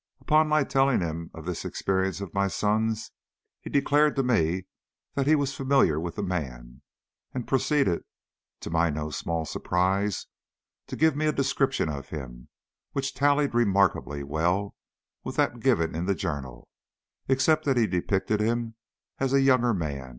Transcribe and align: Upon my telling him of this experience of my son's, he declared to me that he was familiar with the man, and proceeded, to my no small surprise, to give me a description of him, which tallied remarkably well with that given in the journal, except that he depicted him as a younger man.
Upon 0.21 0.47
my 0.47 0.63
telling 0.63 0.99
him 1.01 1.29
of 1.31 1.45
this 1.45 1.63
experience 1.63 2.21
of 2.21 2.33
my 2.33 2.47
son's, 2.47 3.11
he 3.59 3.69
declared 3.69 4.15
to 4.15 4.23
me 4.23 4.65
that 5.13 5.27
he 5.27 5.35
was 5.35 5.53
familiar 5.53 5.99
with 5.99 6.15
the 6.15 6.23
man, 6.23 6.81
and 7.35 7.47
proceeded, 7.47 8.01
to 8.61 8.69
my 8.71 8.89
no 8.89 9.11
small 9.11 9.45
surprise, 9.45 10.25
to 10.87 10.95
give 10.95 11.15
me 11.15 11.27
a 11.27 11.31
description 11.31 11.87
of 11.87 12.09
him, 12.09 12.49
which 12.93 13.13
tallied 13.13 13.53
remarkably 13.53 14.23
well 14.23 14.73
with 15.23 15.35
that 15.35 15.59
given 15.59 15.93
in 15.93 16.07
the 16.07 16.15
journal, 16.15 16.67
except 17.27 17.65
that 17.65 17.77
he 17.77 17.85
depicted 17.85 18.39
him 18.39 18.73
as 19.19 19.33
a 19.33 19.41
younger 19.41 19.71
man. 19.71 20.09